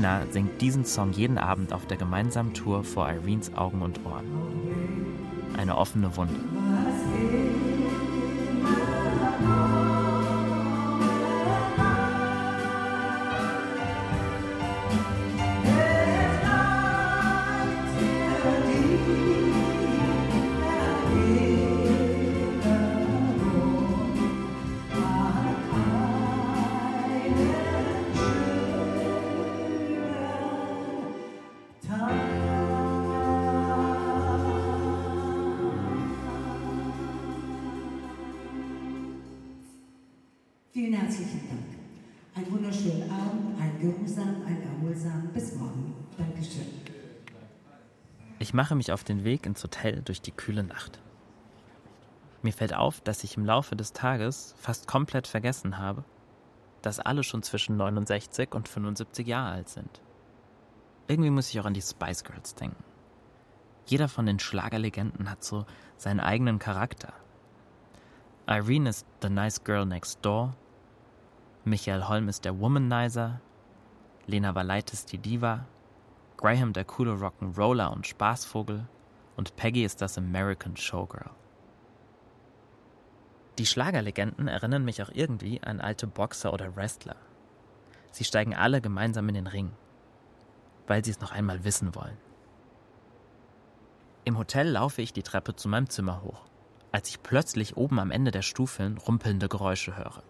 Lena 0.05 0.21
singt 0.29 0.61
diesen 0.61 0.85
Song 0.85 1.13
jeden 1.13 1.39
Abend 1.39 1.73
auf 1.73 1.87
der 1.87 1.97
gemeinsamen 1.97 2.53
Tour 2.53 2.83
vor 2.83 3.09
Irenes 3.09 3.51
Augen 3.55 3.81
und 3.81 4.05
Ohren. 4.05 4.25
Eine 5.57 5.75
offene 5.75 6.15
Wunde. 6.15 6.35
Geruhsamen, 44.15 44.45
einen 44.45 44.63
erholsamen. 44.63 45.33
Bis 45.33 45.55
morgen. 45.55 45.93
Dankeschön. 46.17 46.65
Ich 48.39 48.53
mache 48.53 48.75
mich 48.75 48.91
auf 48.91 49.03
den 49.03 49.23
Weg 49.23 49.45
ins 49.45 49.63
Hotel 49.63 50.01
durch 50.03 50.21
die 50.21 50.31
kühle 50.31 50.63
Nacht. 50.63 50.99
Mir 52.41 52.53
fällt 52.53 52.75
auf, 52.75 53.01
dass 53.01 53.23
ich 53.23 53.37
im 53.37 53.45
Laufe 53.45 53.75
des 53.75 53.93
Tages 53.93 54.53
fast 54.57 54.87
komplett 54.87 55.27
vergessen 55.27 55.77
habe, 55.77 56.03
dass 56.81 56.99
alle 56.99 57.23
schon 57.23 57.43
zwischen 57.43 57.77
69 57.77 58.53
und 58.53 58.67
75 58.67 59.25
Jahre 59.25 59.51
alt 59.51 59.69
sind. 59.69 60.01
Irgendwie 61.07 61.31
muss 61.31 61.49
ich 61.49 61.59
auch 61.59 61.65
an 61.65 61.73
die 61.73 61.81
Spice 61.81 62.23
Girls 62.23 62.55
denken. 62.55 62.83
Jeder 63.87 64.07
von 64.07 64.25
den 64.25 64.39
Schlagerlegenden 64.39 65.29
hat 65.29 65.43
so 65.43 65.65
seinen 65.97 66.19
eigenen 66.19 66.59
Charakter. 66.59 67.13
Irene 68.47 68.89
ist 68.89 69.05
the 69.21 69.29
nice 69.29 69.63
girl 69.63 69.85
next 69.85 70.19
door, 70.23 70.55
Michael 71.63 72.07
Holm 72.07 72.27
ist 72.27 72.45
der 72.45 72.59
Womanizer, 72.59 73.41
Lena 74.27 74.55
Valaitis 74.55 75.05
die 75.05 75.19
Diva, 75.19 75.65
Graham 76.37 76.73
der 76.73 76.83
coole 76.83 77.13
Rock'n'Roller 77.13 77.93
und 77.93 78.07
Spaßvogel 78.07 78.87
und 79.35 79.55
Peggy 79.55 79.83
ist 79.83 80.01
das 80.01 80.17
American 80.17 80.75
Showgirl. 80.75 81.29
Die 83.57 83.65
Schlagerlegenden 83.65 84.47
erinnern 84.47 84.83
mich 84.83 85.01
auch 85.03 85.11
irgendwie 85.13 85.61
an 85.61 85.79
alte 85.79 86.07
Boxer 86.07 86.51
oder 86.51 86.75
Wrestler. 86.75 87.15
Sie 88.11 88.23
steigen 88.23 88.55
alle 88.55 88.81
gemeinsam 88.81 89.29
in 89.29 89.35
den 89.35 89.47
Ring, 89.47 89.71
weil 90.87 91.05
sie 91.05 91.11
es 91.11 91.21
noch 91.21 91.31
einmal 91.31 91.63
wissen 91.63 91.95
wollen. 91.95 92.17
Im 94.23 94.39
Hotel 94.39 94.67
laufe 94.67 95.03
ich 95.03 95.13
die 95.13 95.23
Treppe 95.23 95.55
zu 95.55 95.69
meinem 95.69 95.89
Zimmer 95.89 96.23
hoch, 96.23 96.45
als 96.91 97.09
ich 97.09 97.21
plötzlich 97.21 97.77
oben 97.77 97.99
am 97.99 98.09
Ende 98.09 98.31
der 98.31 98.41
Stufeln 98.41 98.97
rumpelnde 98.97 99.47
Geräusche 99.47 99.95
höre. 99.95 100.23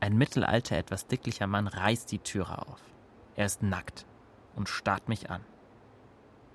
Ein 0.00 0.16
mittelalter, 0.16 0.76
etwas 0.76 1.06
dicklicher 1.06 1.46
Mann 1.46 1.66
reißt 1.66 2.10
die 2.12 2.20
Türe 2.20 2.66
auf. 2.66 2.80
Er 3.34 3.46
ist 3.46 3.62
nackt 3.62 4.06
und 4.54 4.68
starrt 4.68 5.08
mich 5.08 5.30
an. 5.30 5.44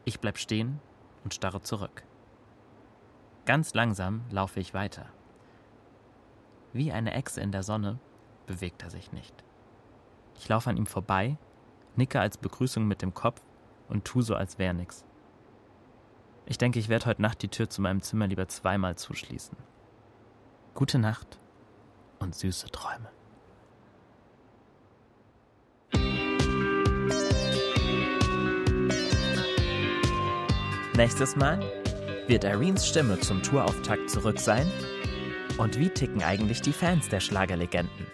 Ich 0.05 0.19
bleib 0.19 0.37
stehen 0.37 0.79
und 1.23 1.33
starre 1.33 1.61
zurück. 1.61 2.03
Ganz 3.45 3.73
langsam 3.73 4.23
laufe 4.29 4.59
ich 4.59 4.73
weiter. 4.73 5.05
Wie 6.71 6.91
eine 6.91 7.13
Echse 7.13 7.41
in 7.41 7.51
der 7.51 7.63
Sonne 7.63 7.99
bewegt 8.45 8.83
er 8.83 8.89
sich 8.89 9.11
nicht. 9.11 9.43
Ich 10.35 10.47
laufe 10.49 10.69
an 10.69 10.77
ihm 10.77 10.85
vorbei, 10.85 11.37
nicke 11.95 12.19
als 12.19 12.37
Begrüßung 12.37 12.87
mit 12.87 13.01
dem 13.01 13.13
Kopf 13.13 13.41
und 13.89 14.05
tu 14.05 14.21
so, 14.21 14.35
als 14.35 14.57
wär 14.57 14.73
nix. 14.73 15.05
Ich 16.45 16.57
denke, 16.57 16.79
ich 16.79 16.89
werde 16.89 17.05
heute 17.05 17.21
Nacht 17.21 17.41
die 17.41 17.47
Tür 17.49 17.69
zu 17.69 17.81
meinem 17.81 18.01
Zimmer 18.01 18.27
lieber 18.27 18.47
zweimal 18.47 18.97
zuschließen. 18.97 19.57
Gute 20.73 20.99
Nacht 20.99 21.39
und 22.19 22.35
süße 22.35 22.69
Träume. 22.71 23.09
Nächstes 30.95 31.35
Mal 31.35 31.59
wird 32.27 32.43
Irenes 32.43 32.87
Stimme 32.87 33.19
zum 33.19 33.41
Tourauftakt 33.41 34.11
zurück 34.11 34.39
sein? 34.39 34.71
Und 35.57 35.79
wie 35.79 35.89
ticken 35.89 36.21
eigentlich 36.21 36.61
die 36.61 36.71
Fans 36.71 37.09
der 37.09 37.19
Schlagerlegenden? 37.19 38.05